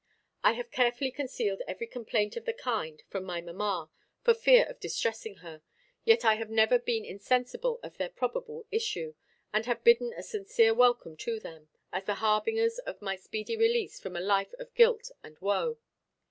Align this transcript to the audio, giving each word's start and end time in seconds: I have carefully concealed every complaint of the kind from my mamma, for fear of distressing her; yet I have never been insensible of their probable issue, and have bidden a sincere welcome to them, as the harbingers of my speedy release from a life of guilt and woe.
I 0.43 0.53
have 0.53 0.71
carefully 0.71 1.11
concealed 1.11 1.61
every 1.67 1.85
complaint 1.85 2.35
of 2.35 2.45
the 2.45 2.53
kind 2.53 3.03
from 3.07 3.23
my 3.23 3.39
mamma, 3.39 3.91
for 4.23 4.33
fear 4.33 4.65
of 4.65 4.79
distressing 4.79 5.35
her; 5.45 5.61
yet 6.05 6.25
I 6.25 6.37
have 6.37 6.49
never 6.49 6.79
been 6.79 7.05
insensible 7.05 7.79
of 7.83 7.97
their 7.97 8.09
probable 8.09 8.65
issue, 8.71 9.13
and 9.53 9.67
have 9.67 9.83
bidden 9.83 10.11
a 10.13 10.23
sincere 10.23 10.73
welcome 10.73 11.17
to 11.17 11.39
them, 11.39 11.69
as 11.93 12.05
the 12.05 12.15
harbingers 12.15 12.79
of 12.79 12.99
my 13.03 13.15
speedy 13.15 13.55
release 13.55 13.99
from 13.99 14.15
a 14.15 14.21
life 14.21 14.55
of 14.57 14.73
guilt 14.73 15.11
and 15.23 15.37
woe. 15.37 15.77